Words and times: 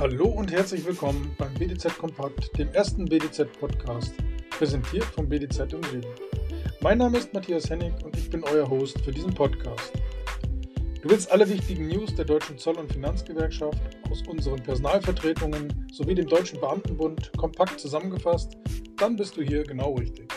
Hallo 0.00 0.28
und 0.28 0.50
herzlich 0.50 0.86
willkommen 0.86 1.34
beim 1.36 1.52
BDZ 1.52 1.98
Kompakt, 1.98 2.56
dem 2.56 2.70
ersten 2.70 3.04
BDZ-Podcast, 3.04 4.14
präsentiert 4.48 5.04
vom 5.04 5.28
BDZ 5.28 5.74
im 5.74 5.82
Leben. 5.92 6.14
Mein 6.80 6.96
Name 6.96 7.18
ist 7.18 7.34
Matthias 7.34 7.68
Hennig 7.68 7.92
und 8.02 8.16
ich 8.16 8.30
bin 8.30 8.42
euer 8.44 8.66
Host 8.66 8.98
für 9.02 9.12
diesen 9.12 9.34
Podcast. 9.34 9.92
Du 11.02 11.10
willst 11.10 11.30
alle 11.30 11.46
wichtigen 11.46 11.88
News 11.88 12.14
der 12.14 12.24
Deutschen 12.24 12.56
Zoll- 12.56 12.78
und 12.78 12.90
Finanzgewerkschaft 12.90 13.78
aus 14.10 14.26
unseren 14.26 14.62
Personalvertretungen 14.62 15.86
sowie 15.92 16.14
dem 16.14 16.28
Deutschen 16.28 16.58
Beamtenbund 16.62 17.30
kompakt 17.36 17.78
zusammengefasst, 17.78 18.56
dann 18.96 19.16
bist 19.16 19.36
du 19.36 19.42
hier 19.42 19.64
genau 19.64 19.96
richtig. 19.96 20.32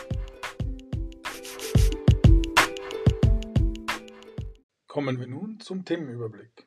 Kommen 4.88 5.18
wir 5.18 5.26
nun 5.26 5.58
zum 5.58 5.86
Themenüberblick. 5.86 6.66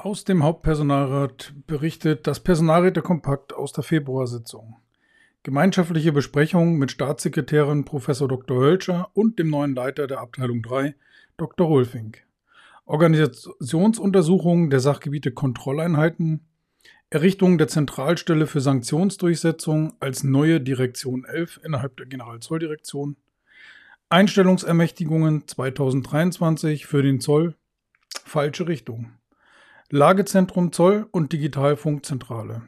Aus 0.00 0.22
dem 0.22 0.44
Hauptpersonalrat 0.44 1.54
berichtet 1.66 2.28
das 2.28 2.38
Personalrätekompakt 2.38 3.52
aus 3.52 3.72
der 3.72 3.82
Februarsitzung. 3.82 4.76
Gemeinschaftliche 5.42 6.12
Besprechung 6.12 6.78
mit 6.78 6.92
Staatssekretärin 6.92 7.84
Prof. 7.84 8.06
Dr. 8.06 8.60
Hölscher 8.60 9.10
und 9.14 9.40
dem 9.40 9.50
neuen 9.50 9.74
Leiter 9.74 10.06
der 10.06 10.20
Abteilung 10.20 10.62
3, 10.62 10.94
Dr. 11.36 11.66
Rolfink. 11.66 12.22
Organisationsuntersuchung 12.86 14.70
der 14.70 14.78
Sachgebiete 14.78 15.32
Kontrolleinheiten, 15.32 16.46
Errichtung 17.10 17.58
der 17.58 17.66
Zentralstelle 17.66 18.46
für 18.46 18.60
Sanktionsdurchsetzung 18.60 19.94
als 19.98 20.22
neue 20.22 20.60
Direktion 20.60 21.24
11 21.24 21.58
innerhalb 21.64 21.96
der 21.96 22.06
Generalzolldirektion, 22.06 23.16
Einstellungsermächtigungen 24.10 25.48
2023 25.48 26.86
für 26.86 27.02
den 27.02 27.20
Zoll, 27.20 27.56
falsche 28.24 28.68
Richtung. 28.68 29.18
Lagezentrum 29.90 30.70
Zoll 30.70 31.06
und 31.12 31.32
Digitalfunkzentrale. 31.32 32.60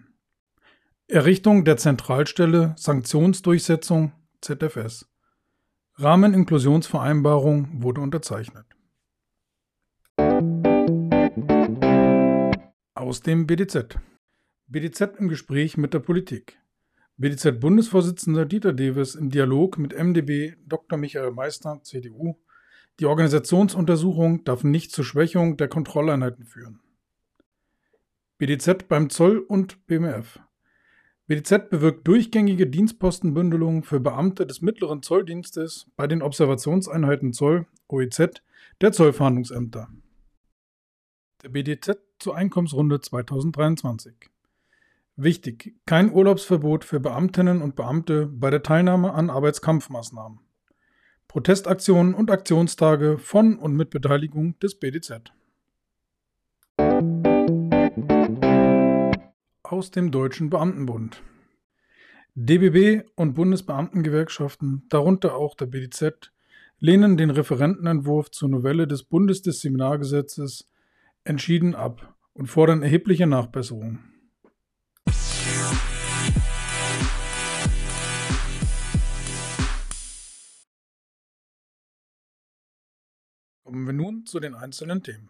Errichtung 1.07 1.67
der 1.67 1.77
Zentralstelle 1.77 2.75
Sanktionsdurchsetzung 2.79 4.13
ZFS. 4.41 5.07
Rahmeninklusionsvereinbarung 5.97 7.83
wurde 7.83 8.01
unterzeichnet. 8.01 8.65
Aus 12.95 13.21
dem 13.21 13.47
BDZ. 13.47 13.98
BDZ 14.69 15.19
im 15.19 15.29
Gespräch 15.29 15.77
mit 15.77 15.93
der 15.93 15.98
Politik. 15.98 16.59
BDZ-Bundesvorsitzender 17.19 18.47
Dieter 18.47 18.73
Deves 18.73 19.15
im 19.15 19.29
Dialog 19.29 19.77
mit 19.77 19.93
MdB 19.93 20.55
Dr. 20.65 20.97
Michael 20.98 21.33
Meister, 21.33 21.81
CDU. 21.83 22.39
Die 22.98 23.05
Organisationsuntersuchung 23.05 24.45
darf 24.45 24.65
nicht 24.65 24.91
zur 24.93 25.05
Schwächung 25.05 25.59
der 25.59 25.69
Kontrolleinheiten 25.69 26.47
führen. 26.47 26.81
BDZ 28.41 28.88
beim 28.88 29.10
Zoll 29.10 29.41
und 29.41 29.86
BMF. 29.86 30.41
BDZ 31.27 31.69
bewirkt 31.69 32.08
durchgängige 32.08 32.66
Dienstpostenbündelung 32.66 33.83
für 33.83 34.00
Beamte 34.00 34.46
des 34.46 34.62
mittleren 34.62 35.02
Zolldienstes 35.02 35.91
bei 35.94 36.06
den 36.06 36.22
Observationseinheiten 36.22 37.34
Zoll, 37.34 37.66
OEZ, 37.88 38.42
der 38.80 38.92
Zollfahndungsämter. 38.92 39.91
Der 41.42 41.50
BDZ 41.50 41.98
zur 42.18 42.34
Einkommensrunde 42.34 43.02
2023. 43.02 44.14
Wichtig, 45.16 45.74
kein 45.84 46.11
Urlaubsverbot 46.11 46.86
für 46.86 46.98
Beamtinnen 46.98 47.61
und 47.61 47.77
Beamte 47.77 48.24
bei 48.27 48.48
der 48.48 48.62
Teilnahme 48.62 49.12
an 49.12 49.28
Arbeitskampfmaßnahmen. 49.28 50.38
Protestaktionen 51.28 52.14
und 52.14 52.30
Aktionstage 52.30 53.18
von 53.18 53.58
und 53.58 53.77
mit 53.77 53.91
Beteiligung 53.91 54.58
des 54.61 54.80
BDZ. 54.80 55.30
Aus 59.70 59.92
dem 59.92 60.11
Deutschen 60.11 60.51
Beamtenbund. 60.51 61.23
DBB 62.35 63.08
und 63.14 63.35
Bundesbeamtengewerkschaften, 63.35 64.83
darunter 64.89 65.36
auch 65.36 65.55
der 65.55 65.67
BDZ, 65.67 66.33
lehnen 66.81 67.17
den 67.17 67.31
Referentenentwurf 67.31 68.33
zur 68.33 68.48
Novelle 68.48 68.89
des 68.89 69.05
Bundesdisziplinargesetzes 69.05 70.69
entschieden 71.23 71.77
ab 71.77 72.17
und 72.33 72.48
fordern 72.48 72.83
erhebliche 72.83 73.29
Nachbesserungen. 73.29 74.01
Kommen 83.63 83.86
wir 83.86 83.92
nun 83.92 84.27
zu 84.27 84.41
den 84.41 84.57
einzelnen 84.57 85.05
Themen. 85.05 85.29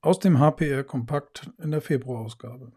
Aus 0.00 0.20
dem 0.20 0.38
HPR 0.38 0.84
Kompakt 0.84 1.50
in 1.58 1.70
der 1.70 1.82
Februarausgabe. 1.82 2.72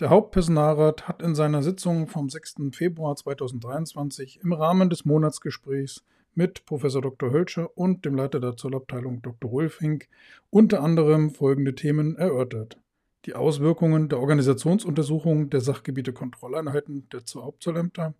Der 0.00 0.10
Hauptpersonalrat 0.10 1.08
hat 1.08 1.22
in 1.22 1.34
seiner 1.34 1.60
Sitzung 1.60 2.06
vom 2.06 2.30
6. 2.30 2.70
Februar 2.70 3.16
2023 3.16 4.38
im 4.44 4.52
Rahmen 4.52 4.90
des 4.90 5.04
Monatsgesprächs 5.04 6.04
mit 6.36 6.64
Prof. 6.66 6.82
Dr. 6.82 7.32
Hölscher 7.32 7.76
und 7.76 8.04
dem 8.04 8.14
Leiter 8.14 8.38
der 8.38 8.56
Zollabteilung 8.56 9.22
Dr. 9.22 9.50
Rolfink 9.50 10.06
unter 10.50 10.84
anderem 10.84 11.30
folgende 11.30 11.74
Themen 11.74 12.14
erörtert. 12.14 12.78
Die 13.26 13.34
Auswirkungen 13.34 14.08
der 14.08 14.20
Organisationsuntersuchung 14.20 15.50
der 15.50 15.62
Sachgebiete 15.62 16.12
Kontrolleinheiten 16.12 17.08
der 17.10 17.22
Hauptzollämter, 17.34 18.14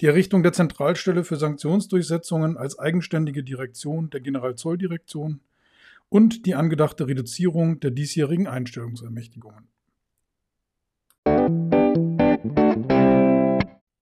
die 0.00 0.06
Errichtung 0.06 0.44
der 0.44 0.52
Zentralstelle 0.52 1.24
für 1.24 1.34
Sanktionsdurchsetzungen 1.34 2.56
als 2.56 2.78
eigenständige 2.78 3.42
Direktion 3.42 4.10
der 4.10 4.20
Generalzolldirektion 4.20 5.40
und 6.08 6.46
die 6.46 6.54
angedachte 6.54 7.08
Reduzierung 7.08 7.80
der 7.80 7.90
diesjährigen 7.90 8.46
Einstellungsermächtigungen. 8.46 9.66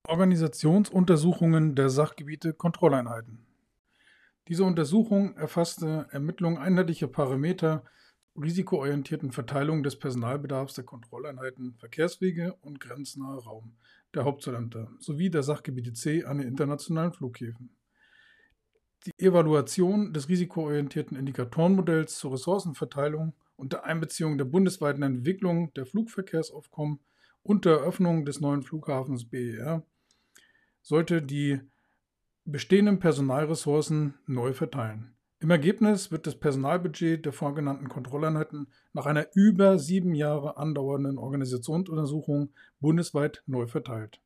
Organisationsuntersuchungen 0.06 1.75
der 1.75 1.91
Sachgebiete 1.91 2.53
Kontrolleinheiten. 2.53 3.47
Diese 4.48 4.64
Untersuchung 4.64 5.36
erfasste 5.36 6.06
Ermittlung 6.10 6.59
einheitlicher 6.59 7.06
Parameter 7.06 7.84
risikoorientierten 8.34 9.32
Verteilung 9.32 9.82
des 9.82 9.98
Personalbedarfs 9.98 10.75
der 10.75 10.84
Kontrolleinheiten 10.84 11.75
Verkehrswege 11.75 12.54
und 12.62 12.81
grenznaher 12.81 13.38
Raum 13.38 13.76
der 14.15 14.25
Hauptzollämter 14.25 14.91
sowie 14.98 15.30
der 15.30 15.42
Sachgebiete 15.42 15.92
C 15.92 16.25
an 16.25 16.38
den 16.38 16.48
internationalen 16.48 17.12
Flughäfen. 17.12 17.70
Die 19.06 19.25
Evaluation 19.25 20.12
des 20.12 20.28
risikoorientierten 20.28 21.16
Indikatorenmodells 21.16 22.19
zur 22.19 22.32
Ressourcenverteilung 22.32 23.34
unter 23.56 23.84
Einbeziehung 23.84 24.38
der 24.38 24.44
bundesweiten 24.44 25.03
Entwicklung 25.03 25.72
der 25.75 25.86
Flugverkehrsaufkommen 25.86 27.00
und 27.48 27.64
der 27.64 27.78
Eröffnung 27.78 28.26
des 28.26 28.42
neuen 28.42 28.62
Flughafens 28.62 29.25
BER 29.25 29.82
sollte 30.82 31.22
die 31.22 31.59
bestehenden 32.44 32.98
Personalressourcen 32.98 34.14
neu 34.26 34.53
verteilen. 34.53 35.14
Im 35.41 35.50
Ergebnis 35.50 36.12
wird 36.12 36.26
das 36.26 36.38
Personalbudget 36.38 37.25
der 37.25 37.32
vorgenannten 37.32 37.88
Kontrolleinheiten 37.88 38.66
nach 38.92 39.06
einer 39.06 39.28
über 39.34 39.78
sieben 39.78 40.14
Jahre 40.14 40.59
andauernden 40.59 41.16
Organisationsuntersuchung 41.16 42.50
bundesweit 42.81 43.42
neu 43.47 43.66
verteilt. 43.66 44.20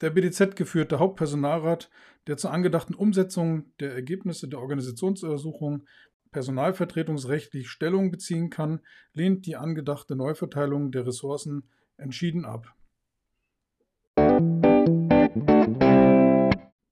Der 0.00 0.10
BDZ 0.10 0.56
geführte 0.56 0.98
Hauptpersonalrat, 0.98 1.90
der 2.26 2.38
zur 2.38 2.50
angedachten 2.50 2.94
Umsetzung 2.94 3.66
der 3.78 3.94
Ergebnisse 3.94 4.48
der 4.48 4.58
Organisationsuntersuchung 4.58 5.84
personalvertretungsrechtlich 6.32 7.68
Stellung 7.68 8.10
beziehen 8.10 8.50
kann, 8.50 8.80
lehnt 9.12 9.46
die 9.46 9.54
angedachte 9.54 10.16
Neuverteilung 10.16 10.90
der 10.90 11.06
Ressourcen 11.06 11.68
entschieden 11.96 12.44
ab. 12.44 12.74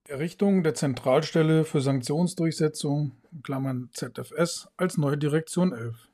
Errichtung 0.09 0.63
der 0.63 0.75
Zentralstelle 0.75 1.65
für 1.65 1.81
Sanktionsdurchsetzung 1.81 3.13
(ZFS) 3.93 4.69
als 4.77 4.99
neue 4.99 5.17
Direktion 5.17 5.73
11. 5.73 6.09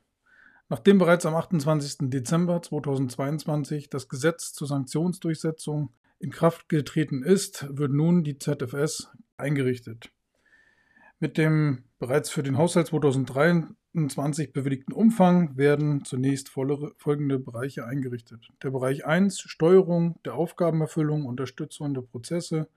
Nachdem 0.69 0.99
bereits 0.99 1.25
am 1.25 1.35
28. 1.35 2.09
Dezember 2.09 2.61
2022 2.61 3.89
das 3.89 4.07
Gesetz 4.07 4.53
zur 4.53 4.67
Sanktionsdurchsetzung 4.67 5.91
in 6.19 6.31
Kraft 6.31 6.69
getreten 6.69 7.23
ist, 7.23 7.65
wird 7.75 7.91
nun 7.91 8.23
die 8.23 8.37
ZFS 8.37 9.09
eingerichtet. 9.37 10.11
Mit 11.19 11.37
dem 11.37 11.83
bereits 11.97 12.29
für 12.29 12.43
den 12.43 12.57
Haushalt 12.57 12.87
2023 12.87 13.75
28 13.95 14.53
bewilligten 14.53 14.93
Umfang 14.93 15.57
werden 15.57 16.05
zunächst 16.05 16.49
folgende 16.49 17.39
Bereiche 17.39 17.85
eingerichtet. 17.85 18.49
Der 18.61 18.69
Bereich 18.69 19.05
1 19.05 19.39
Steuerung 19.39 20.19
der 20.25 20.35
Aufgabenerfüllung, 20.35 21.25
Unterstützung 21.25 21.95
der 21.95 22.01
Prozesse. 22.01 22.69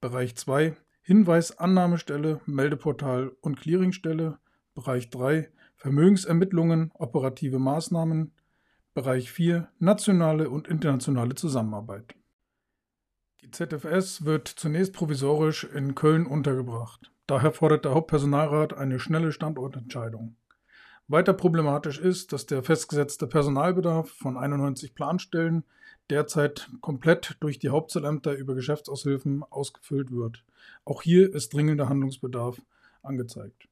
Bereich 0.00 0.34
2 0.36 0.76
Hinweisannahmestelle, 1.02 2.40
Meldeportal 2.46 3.30
und 3.40 3.60
Clearingstelle. 3.60 4.38
Bereich 4.74 5.08
3 5.10 5.48
Vermögensermittlungen, 5.76 6.90
operative 6.94 7.60
Maßnahmen. 7.60 8.32
Bereich 8.92 9.30
4 9.30 9.68
nationale 9.78 10.50
und 10.50 10.66
internationale 10.66 11.36
Zusammenarbeit. 11.36 12.14
Die 13.42 13.52
ZFS 13.52 14.24
wird 14.24 14.48
zunächst 14.48 14.94
provisorisch 14.94 15.62
in 15.62 15.94
Köln 15.94 16.26
untergebracht. 16.26 17.12
Daher 17.28 17.52
fordert 17.52 17.84
der 17.84 17.94
Hauptpersonalrat 17.94 18.74
eine 18.74 18.98
schnelle 18.98 19.30
Standortentscheidung. 19.30 20.34
Weiter 21.08 21.34
problematisch 21.34 22.00
ist, 22.00 22.32
dass 22.32 22.46
der 22.46 22.64
festgesetzte 22.64 23.28
Personalbedarf 23.28 24.10
von 24.10 24.36
91 24.36 24.92
Planstellen 24.92 25.62
derzeit 26.10 26.68
komplett 26.80 27.36
durch 27.38 27.60
die 27.60 27.68
Hauptzollämter 27.68 28.32
über 28.32 28.56
Geschäftsaushilfen 28.56 29.44
ausgefüllt 29.44 30.10
wird. 30.10 30.42
Auch 30.84 31.02
hier 31.02 31.32
ist 31.32 31.54
dringender 31.54 31.88
Handlungsbedarf 31.88 32.60
angezeigt. 33.04 33.68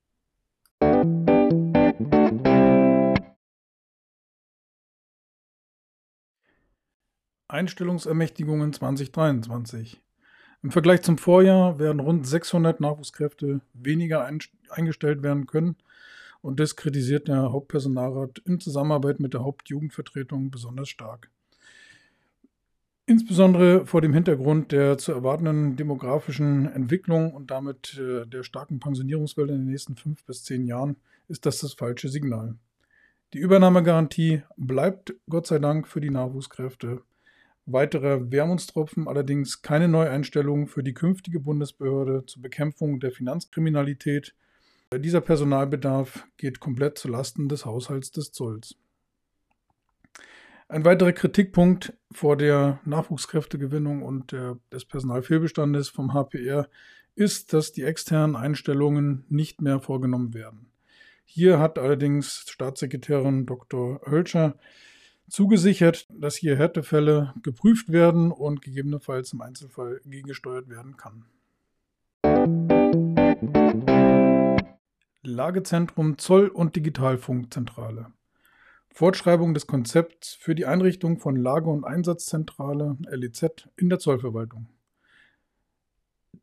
Einstellungsermächtigungen 7.49 8.73
2023. 8.73 10.01
Im 10.63 10.71
Vergleich 10.71 11.03
zum 11.03 11.19
Vorjahr 11.19 11.81
werden 11.81 11.99
rund 11.99 12.29
600 12.29 12.81
Nachwuchskräfte 12.81 13.61
weniger 13.73 14.25
eingestellt 14.71 15.25
werden 15.25 15.47
können 15.47 15.77
und 16.45 16.61
das 16.61 16.77
kritisiert 16.77 17.29
der 17.29 17.53
Hauptpersonalrat 17.53 18.43
in 18.45 18.61
Zusammenarbeit 18.61 19.19
mit 19.19 19.33
der 19.33 19.43
Hauptjugendvertretung 19.43 20.51
besonders 20.51 20.91
stark. 20.91 21.31
Insbesondere 23.07 23.87
vor 23.87 24.03
dem 24.03 24.13
Hintergrund 24.13 24.71
der 24.71 24.99
zu 24.99 25.13
erwartenden 25.13 25.77
demografischen 25.77 26.67
Entwicklung 26.67 27.33
und 27.33 27.51
damit 27.51 27.99
äh, 27.99 28.27
der 28.27 28.43
starken 28.43 28.79
Pensionierungswelle 28.79 29.53
in 29.53 29.61
den 29.61 29.71
nächsten 29.71 29.97
fünf 29.97 30.23
bis 30.25 30.45
zehn 30.45 30.67
Jahren 30.67 30.97
ist 31.29 31.47
das 31.47 31.61
das 31.61 31.73
falsche 31.73 32.11
Signal. 32.11 32.57
Die 33.33 33.39
Übernahmegarantie 33.39 34.43
bleibt 34.59 35.15
Gott 35.29 35.47
sei 35.47 35.59
Dank 35.59 35.89
für 35.89 36.03
die 36.03 36.11
Nachwuchskräfte. 36.11 37.01
Weitere 37.65 38.31
Wermutstropfen 38.31 39.09
allerdings 39.09 39.63
keine 39.63 39.89
Neueinstellung 39.89 40.67
für 40.67 40.83
die 40.83 40.93
künftige 40.93 41.41
Bundesbehörde 41.41 42.27
zur 42.27 42.43
Bekämpfung 42.43 43.01
der 43.01 43.13
Finanzkriminalität. 43.13 44.35
Dieser 44.99 45.21
Personalbedarf 45.21 46.27
geht 46.37 46.61
komplett 46.61 46.99
zulasten 46.99 47.49
des 47.49 47.65
Haushalts 47.65 48.11
des 48.11 48.33
Zolls. 48.33 48.77
Ein 50.69 50.85
weiterer 50.85 51.13
Kritikpunkt 51.13 51.93
vor 52.11 52.37
der 52.37 52.81
Nachwuchskräftegewinnung 52.85 54.03
und 54.03 54.33
der, 54.33 54.59
des 54.73 54.85
Personalfehlbestandes 54.85 55.89
vom 55.89 56.13
HPR 56.15 56.69
ist, 57.15 57.53
dass 57.53 57.73
die 57.73 57.83
externen 57.83 58.35
Einstellungen 58.35 59.25
nicht 59.29 59.61
mehr 59.61 59.81
vorgenommen 59.81 60.35
werden. 60.35 60.67
Hier 61.25 61.59
hat 61.59 61.79
allerdings 61.79 62.45
Staatssekretärin 62.49 63.47
Dr. 63.47 64.01
Hölscher 64.07 64.57
zugesichert, 65.29 66.07
dass 66.11 66.37
hier 66.37 66.57
Härtefälle 66.57 67.35
geprüft 67.43 67.91
werden 67.93 68.31
und 68.31 68.63
gegebenenfalls 68.63 69.33
im 69.33 69.41
Einzelfall 69.41 70.01
gegengesteuert 70.05 70.69
werden 70.69 70.97
kann. 70.97 71.25
Lagezentrum 75.27 76.19
Zoll- 76.19 76.49
und 76.49 76.77
Digitalfunkzentrale. 76.77 78.13
Fortschreibung 78.91 79.55
des 79.55 79.67
Konzepts 79.67 80.35
für 80.35 80.55
die 80.55 80.67
Einrichtung 80.67 81.19
von 81.19 81.35
Lager- 81.35 81.71
und 81.71 81.85
Einsatzzentrale 81.85 82.99
LEZ 83.09 83.69
in 83.77 83.89
der 83.89 83.99
Zollverwaltung. 83.99 84.69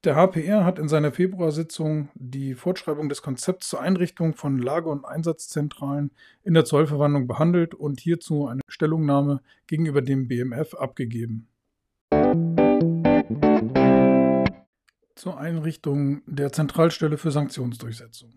Der 0.03 0.15
HPR 0.15 0.65
hat 0.65 0.79
in 0.79 0.89
seiner 0.89 1.11
Februarsitzung 1.11 2.09
die 2.15 2.55
Fortschreibung 2.55 3.07
des 3.07 3.21
Konzepts 3.21 3.69
zur 3.69 3.81
Einrichtung 3.81 4.33
von 4.33 4.57
Lager- 4.57 4.89
und 4.89 5.05
Einsatzzentralen 5.05 6.09
in 6.43 6.55
der 6.55 6.65
Zollverwaltung 6.65 7.27
behandelt 7.27 7.75
und 7.75 7.99
hierzu 7.99 8.47
eine 8.47 8.61
Stellungnahme 8.67 9.41
gegenüber 9.67 10.01
dem 10.01 10.27
BMF 10.27 10.73
abgegeben. 10.73 11.47
Zur 15.15 15.37
Einrichtung 15.37 16.23
der 16.25 16.51
Zentralstelle 16.51 17.19
für 17.19 17.29
Sanktionsdurchsetzung. 17.29 18.33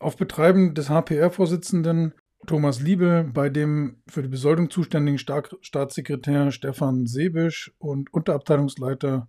Auf 0.00 0.16
Betreiben 0.16 0.72
des 0.72 0.88
HPR-Vorsitzenden 0.88 2.14
Thomas 2.46 2.80
Liebe, 2.80 3.28
bei 3.34 3.50
dem 3.50 3.96
für 4.08 4.22
die 4.22 4.28
Besoldung 4.28 4.70
zuständigen 4.70 5.18
Staatssekretär 5.18 6.52
Stefan 6.52 7.06
Sebisch 7.06 7.70
und 7.78 8.10
Unterabteilungsleiter 8.14 9.28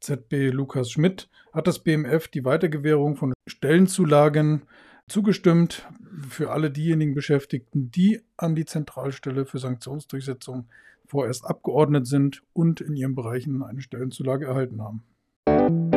ZB 0.00 0.52
Lukas 0.52 0.90
Schmidt 0.90 1.28
hat 1.52 1.66
das 1.66 1.80
BMF 1.80 2.28
die 2.28 2.46
Weitergewährung 2.46 3.16
von 3.16 3.34
Stellenzulagen 3.46 4.62
zugestimmt 5.06 5.86
für 6.26 6.50
alle 6.50 6.70
diejenigen 6.70 7.14
Beschäftigten, 7.14 7.90
die 7.90 8.22
an 8.38 8.54
die 8.54 8.64
Zentralstelle 8.64 9.44
für 9.44 9.58
Sanktionsdurchsetzung 9.58 10.66
vorerst 11.04 11.44
abgeordnet 11.44 12.06
sind 12.06 12.42
und 12.54 12.80
in 12.80 12.96
ihren 12.96 13.14
Bereichen 13.14 13.62
eine 13.62 13.82
Stellenzulage 13.82 14.46
erhalten 14.46 14.80
haben. 14.80 15.95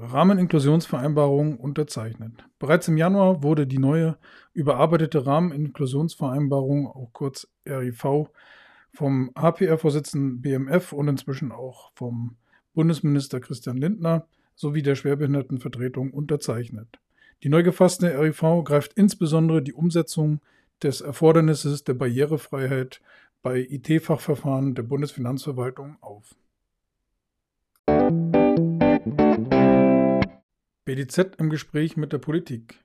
Rahmeninklusionsvereinbarung 0.00 1.58
unterzeichnet. 1.58 2.32
Bereits 2.58 2.88
im 2.88 2.96
Januar 2.96 3.42
wurde 3.42 3.66
die 3.66 3.78
neue 3.78 4.16
überarbeitete 4.52 5.26
Rahmeninklusionsvereinbarung, 5.26 6.86
auch 6.86 7.10
kurz 7.12 7.48
RIV, 7.66 8.30
vom 8.92 9.30
HPR-Vorsitzenden 9.34 10.40
BMF 10.40 10.92
und 10.92 11.08
inzwischen 11.08 11.52
auch 11.52 11.92
vom 11.94 12.36
Bundesminister 12.74 13.40
Christian 13.40 13.76
Lindner 13.76 14.26
sowie 14.54 14.82
der 14.82 14.94
Schwerbehindertenvertretung 14.94 16.12
unterzeichnet. 16.12 16.98
Die 17.42 17.48
neu 17.48 17.62
gefasste 17.62 18.18
RIV 18.18 18.64
greift 18.64 18.94
insbesondere 18.94 19.62
die 19.62 19.72
Umsetzung 19.72 20.40
des 20.82 21.00
Erfordernisses 21.00 21.84
der 21.84 21.94
Barrierefreiheit 21.94 23.00
bei 23.42 23.60
IT-Fachverfahren 23.60 24.74
der 24.74 24.82
Bundesfinanzverwaltung 24.82 25.96
auf. 26.00 26.34
BDZ 30.88 31.36
im 31.36 31.50
Gespräch 31.50 31.98
mit 31.98 32.14
der 32.14 32.18
Politik. 32.18 32.82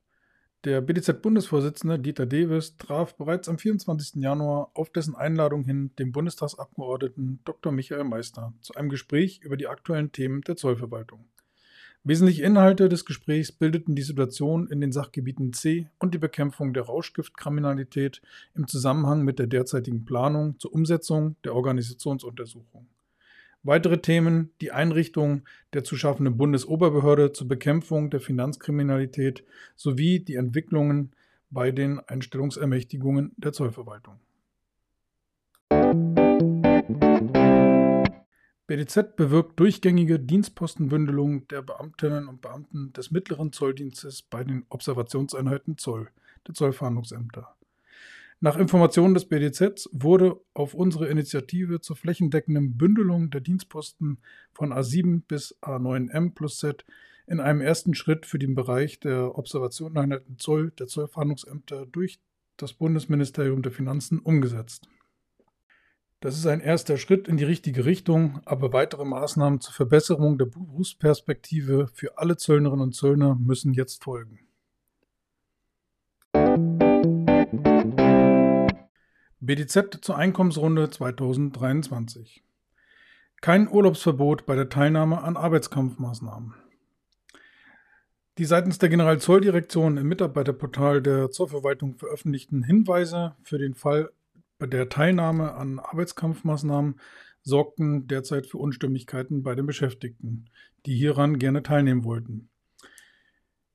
Der 0.65 0.81
BDZ-Bundesvorsitzende 0.81 1.97
Dieter 1.97 2.25
Dewes 2.25 2.75
traf 2.75 3.15
bereits 3.15 3.47
am 3.47 3.57
24. 3.57 4.21
Januar 4.21 4.71
auf 4.73 4.89
dessen 4.89 5.15
Einladung 5.15 5.63
hin 5.63 5.91
den 5.97 6.11
Bundestagsabgeordneten 6.11 7.39
Dr. 7.45 7.71
Michael 7.71 8.03
Meister 8.03 8.51
zu 8.59 8.73
einem 8.73 8.89
Gespräch 8.89 9.39
über 9.41 9.55
die 9.55 9.69
aktuellen 9.69 10.11
Themen 10.11 10.41
der 10.41 10.57
Zollverwaltung. 10.57 11.29
Wesentliche 12.03 12.43
Inhalte 12.43 12.89
des 12.89 13.05
Gesprächs 13.05 13.53
bildeten 13.53 13.95
die 13.95 14.01
Situation 14.01 14.67
in 14.67 14.81
den 14.81 14.91
Sachgebieten 14.91 15.53
C 15.53 15.89
und 15.97 16.13
die 16.13 16.19
Bekämpfung 16.19 16.73
der 16.73 16.83
Rauschgiftkriminalität 16.83 18.21
im 18.53 18.67
Zusammenhang 18.67 19.21
mit 19.21 19.39
der 19.39 19.47
derzeitigen 19.47 20.03
Planung 20.03 20.59
zur 20.59 20.73
Umsetzung 20.73 21.37
der 21.45 21.55
Organisationsuntersuchung. 21.55 22.85
Weitere 23.65 23.99
Themen 23.99 24.51
die 24.59 24.73
Einrichtung 24.73 25.43
der 25.71 25.85
zu 25.85 25.95
schaffenden 25.95 26.35
Bundesoberbehörde 26.35 27.31
zur 27.31 27.47
Bekämpfung 27.47 28.09
der 28.09 28.19
Finanzkriminalität 28.19 29.45
sowie 29.77 30.19
die 30.19 30.35
Entwicklungen 30.35 31.13
bei 31.49 31.71
den 31.71 31.99
Einstellungsermächtigungen 31.99 33.31
der 33.37 33.53
Zollverwaltung. 33.53 34.19
BDZ 38.67 39.15
bewirkt 39.15 39.57
durchgängige 39.59 40.19
Dienstpostenbündelung 40.19 41.47
der 41.47 41.61
Beamtinnen 41.61 42.27
und 42.27 42.41
Beamten 42.41 42.91
des 42.91 43.11
mittleren 43.11 43.53
Zolldienstes 43.53 44.23
bei 44.23 44.43
den 44.43 44.65
Observationseinheiten 44.67 45.77
Zoll, 45.77 46.09
der 46.47 46.53
Zollfahndungsämter. 46.53 47.55
Nach 48.43 48.57
Informationen 48.57 49.13
des 49.13 49.29
BDZ 49.29 49.87
wurde 49.93 50.35
auf 50.53 50.73
unsere 50.73 51.07
Initiative 51.07 51.79
zur 51.79 51.95
flächendeckenden 51.95 52.77
Bündelung 52.77 53.29
der 53.29 53.39
Dienstposten 53.39 54.17
von 54.51 54.73
A7 54.73 55.21
bis 55.25 55.57
A9M 55.61 56.33
plus 56.33 56.57
Z 56.57 56.83
in 57.25 57.39
einem 57.39 57.61
ersten 57.61 57.95
Schritt 57.95 58.25
für 58.25 58.39
den 58.39 58.53
Bereich 58.53 58.99
der 58.99 59.37
Observationeinheiten 59.37 60.39
Zoll 60.39 60.71
der 60.71 60.87
Zollfahndungsämter 60.87 61.85
durch 61.85 62.19
das 62.57 62.73
Bundesministerium 62.73 63.61
der 63.61 63.71
Finanzen 63.71 64.19
umgesetzt. 64.19 64.89
Das 66.19 66.37
ist 66.37 66.45
ein 66.45 66.59
erster 66.59 66.97
Schritt 66.97 67.29
in 67.29 67.37
die 67.37 67.45
richtige 67.45 67.85
Richtung, 67.85 68.41
aber 68.43 68.73
weitere 68.73 69.05
Maßnahmen 69.05 69.61
zur 69.61 69.73
Verbesserung 69.73 70.37
der 70.37 70.47
Berufsperspektive 70.47 71.87
für 71.93 72.17
alle 72.17 72.35
Zöllnerinnen 72.35 72.83
und 72.83 72.93
Zöllner 72.93 73.35
müssen 73.35 73.71
jetzt 73.71 74.03
folgen. 74.03 74.41
BDZ 79.45 79.99
zur 79.99 80.15
Einkommensrunde 80.15 80.89
2023. 80.89 82.45
Kein 83.41 83.67
Urlaubsverbot 83.67 84.45
bei 84.45 84.55
der 84.55 84.69
Teilnahme 84.69 85.21
an 85.21 85.35
Arbeitskampfmaßnahmen. 85.35 86.53
Die 88.37 88.45
seitens 88.45 88.79
der 88.79 88.87
Generalzolldirektion 88.87 89.97
im 89.97 90.07
Mitarbeiterportal 90.07 91.01
der 91.01 91.29
Zollverwaltung 91.29 91.97
veröffentlichten 91.97 92.63
Hinweise 92.63 93.35
für 93.43 93.57
den 93.57 93.73
Fall 93.73 94.13
der 94.61 94.87
Teilnahme 94.87 95.55
an 95.55 95.79
Arbeitskampfmaßnahmen 95.79 97.01
sorgten 97.41 98.07
derzeit 98.07 98.47
für 98.47 98.59
Unstimmigkeiten 98.59 99.43
bei 99.43 99.55
den 99.55 99.65
Beschäftigten, 99.65 100.45
die 100.85 100.95
hieran 100.95 101.37
gerne 101.37 101.63
teilnehmen 101.63 102.05
wollten. 102.05 102.47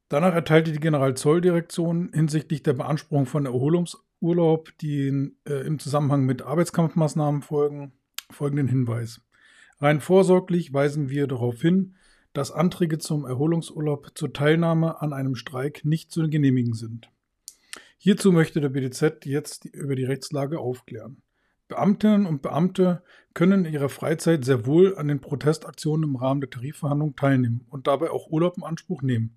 Danach 0.08 0.32
erteilte 0.32 0.72
die 0.72 0.80
Generalzolldirektion 0.80 2.12
hinsichtlich 2.14 2.62
der 2.62 2.72
Beanspruchung 2.72 3.26
von 3.26 3.46
Erholungsurlaub, 4.20 4.76
die 4.80 5.32
äh, 5.46 5.66
im 5.66 5.78
Zusammenhang 5.78 6.24
mit 6.24 6.42
Arbeitskampfmaßnahmen 6.42 7.42
folgen, 7.42 7.92
folgenden 8.30 8.68
Hinweis. 8.68 9.20
Rein 9.80 10.00
vorsorglich 10.00 10.72
weisen 10.72 11.08
wir 11.08 11.26
darauf 11.26 11.60
hin, 11.60 11.94
dass 12.32 12.50
Anträge 12.50 12.98
zum 12.98 13.24
Erholungsurlaub 13.24 14.10
zur 14.14 14.32
Teilnahme 14.32 15.00
an 15.00 15.12
einem 15.12 15.34
Streik 15.34 15.84
nicht 15.84 16.10
zu 16.10 16.28
genehmigen 16.28 16.74
sind. 16.74 17.10
Hierzu 17.96 18.32
möchte 18.32 18.60
der 18.60 18.68
BDZ 18.70 19.24
jetzt 19.24 19.64
über 19.66 19.94
die 19.94 20.04
Rechtslage 20.04 20.58
aufklären. 20.58 21.22
Beamtinnen 21.68 22.26
und 22.26 22.42
Beamte 22.42 23.02
können 23.34 23.66
in 23.66 23.72
ihrer 23.72 23.88
Freizeit 23.88 24.44
sehr 24.44 24.66
wohl 24.66 24.96
an 24.96 25.08
den 25.08 25.20
Protestaktionen 25.20 26.10
im 26.10 26.16
Rahmen 26.16 26.40
der 26.40 26.50
Tarifverhandlungen 26.50 27.16
teilnehmen 27.16 27.66
und 27.68 27.86
dabei 27.86 28.10
auch 28.10 28.30
Urlaub 28.30 28.56
in 28.56 28.64
Anspruch 28.64 29.02
nehmen. 29.02 29.36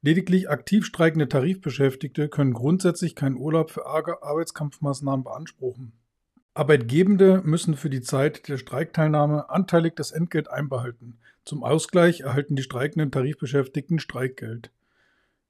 Lediglich 0.00 0.48
aktiv 0.48 0.86
streikende 0.86 1.28
Tarifbeschäftigte 1.28 2.28
können 2.28 2.52
grundsätzlich 2.52 3.14
keinen 3.16 3.36
Urlaub 3.36 3.70
für 3.70 3.86
Arbeitskampfmaßnahmen 3.86 5.24
beanspruchen. 5.24 5.92
Arbeitgebende 6.54 7.42
müssen 7.44 7.76
für 7.76 7.90
die 7.90 8.00
Zeit 8.00 8.48
der 8.48 8.58
Streikteilnahme 8.58 9.50
anteilig 9.50 9.94
das 9.96 10.12
Entgelt 10.12 10.50
einbehalten. 10.50 11.18
Zum 11.44 11.64
Ausgleich 11.64 12.20
erhalten 12.20 12.56
die 12.56 12.62
streikenden 12.62 13.10
Tarifbeschäftigten 13.10 13.98
Streikgeld. 13.98 14.70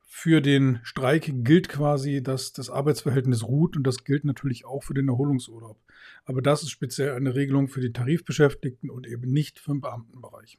Für 0.06 0.40
den 0.40 0.80
Streik 0.82 1.30
gilt 1.44 1.68
quasi, 1.68 2.22
dass 2.22 2.52
das 2.52 2.70
Arbeitsverhältnis 2.70 3.44
ruht 3.44 3.76
und 3.76 3.86
das 3.86 4.04
gilt 4.04 4.24
natürlich 4.24 4.64
auch 4.64 4.82
für 4.82 4.94
den 4.94 5.08
Erholungsurlaub. 5.08 5.78
Aber 6.24 6.42
das 6.42 6.62
ist 6.62 6.70
speziell 6.70 7.12
eine 7.12 7.34
Regelung 7.34 7.68
für 7.68 7.80
die 7.80 7.92
Tarifbeschäftigten 7.92 8.90
und 8.90 9.06
eben 9.06 9.30
nicht 9.30 9.58
für 9.58 9.72
den 9.72 9.80
Beamtenbereich. 9.80 10.58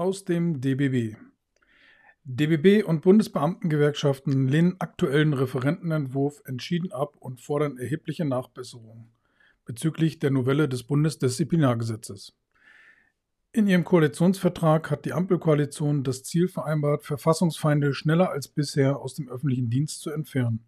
Aus 0.00 0.24
dem 0.24 0.62
DBB. 0.62 1.18
DBB 2.24 2.82
und 2.86 3.02
Bundesbeamtengewerkschaften 3.02 4.48
lehnen 4.48 4.76
aktuellen 4.78 5.34
Referentenentwurf 5.34 6.40
entschieden 6.46 6.90
ab 6.90 7.18
und 7.18 7.42
fordern 7.42 7.76
erhebliche 7.76 8.24
Nachbesserungen 8.24 9.10
bezüglich 9.66 10.18
der 10.18 10.30
Novelle 10.30 10.70
des 10.70 10.84
Bundesdisziplinargesetzes. 10.84 12.32
In 13.52 13.66
ihrem 13.66 13.84
Koalitionsvertrag 13.84 14.90
hat 14.90 15.04
die 15.04 15.12
Ampelkoalition 15.12 16.02
das 16.02 16.22
Ziel 16.22 16.48
vereinbart, 16.48 17.04
Verfassungsfeinde 17.04 17.92
schneller 17.92 18.30
als 18.30 18.48
bisher 18.48 19.00
aus 19.00 19.16
dem 19.16 19.28
öffentlichen 19.28 19.68
Dienst 19.68 20.00
zu 20.00 20.08
entfernen. 20.08 20.64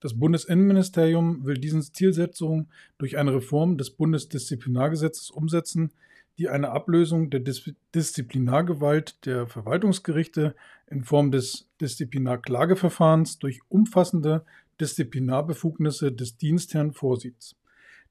Das 0.00 0.18
Bundesinnenministerium 0.18 1.46
will 1.46 1.56
diese 1.56 1.80
Zielsetzung 1.80 2.68
durch 2.98 3.16
eine 3.16 3.34
Reform 3.34 3.78
des 3.78 3.92
Bundesdisziplinargesetzes 3.92 5.30
umsetzen, 5.30 5.94
die 6.38 6.48
eine 6.48 6.70
Ablösung 6.70 7.30
der 7.30 7.40
Dis 7.40 7.72
Disziplinargewalt 7.94 9.24
der 9.24 9.46
Verwaltungsgerichte 9.46 10.54
in 10.86 11.02
Form 11.02 11.30
des 11.30 11.68
Disziplinarklageverfahrens 11.80 13.38
durch 13.38 13.60
umfassende 13.68 14.44
Disziplinarbefugnisse 14.80 16.12
des 16.12 16.36
Dienstherrn 16.36 16.92
vorsieht. 16.92 17.56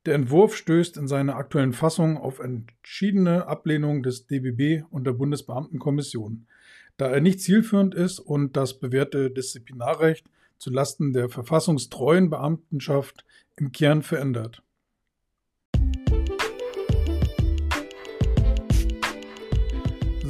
Der 0.06 0.16
Entwurf 0.16 0.56
stößt 0.56 0.98
in 0.98 1.08
seiner 1.08 1.36
aktuellen 1.36 1.74
Fassung 1.74 2.18
auf 2.18 2.40
entschiedene 2.40 3.48
Ablehnung 3.48 4.04
des 4.04 4.28
DBB 4.28 4.84
und 4.92 5.06
der 5.06 5.14
Bundesbeamtenkommission, 5.14 6.46
da 6.98 7.08
er 7.08 7.22
nicht 7.22 7.42
zielführend 7.42 7.96
ist 7.96 8.20
und 8.20 8.56
das 8.56 8.80
bewährte 8.80 9.32
Disziplinarrecht 9.32 10.26
zulasten 10.58 11.14
der 11.14 11.30
verfassungstreuen 11.30 12.30
Beamtenschaft 12.30 13.26
im 13.58 13.72
Kern 13.72 14.04
verändert. 14.04 14.62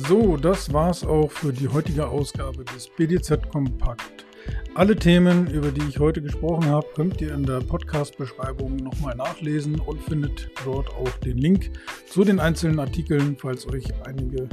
So, 0.08 0.38
das 0.38 0.72
war's 0.72 1.04
auch 1.04 1.32
für 1.32 1.52
die 1.52 1.68
heutige 1.68 2.08
Ausgabe 2.08 2.64
des 2.64 2.88
BDZ 2.90 3.50
Kompakt. 3.50 4.26
Alle 4.76 4.96
Themen, 4.96 5.48
über 5.48 5.72
die 5.72 5.82
ich 5.90 5.98
heute 5.98 6.22
gesprochen 6.22 6.68
habe, 6.68 6.86
könnt 6.96 7.22
ihr 7.22 7.34
in 7.34 7.44
der 7.44 7.60
Podcast-Beschreibung 7.62 8.76
nochmal 8.76 9.16
nachlesen 9.16 9.80
und 9.80 10.00
findet 10.04 10.52
dort 10.64 10.90
auch 10.90 11.10
den 11.24 11.40
Link 11.40 11.72
zu 12.08 12.24
den 12.24 12.40
einzelnen 12.40 12.80
Artikeln. 12.80 13.36
Falls 13.40 13.68
euch 13.68 13.86
einige 14.06 14.48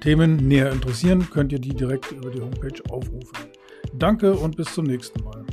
Themen 0.00 0.36
näher 0.36 0.70
interessieren, 0.70 1.28
könnt 1.28 1.50
ihr 1.50 1.60
die 1.60 1.74
direkt 1.74 2.12
über 2.12 2.30
die 2.30 2.40
Homepage 2.40 2.80
aufrufen. 2.90 3.36
Danke 3.94 4.32
und 4.34 4.56
bis 4.56 4.72
zum 4.74 4.84
nächsten 4.84 5.24
Mal. 5.24 5.44